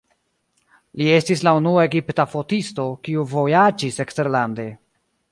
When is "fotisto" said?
2.31-2.85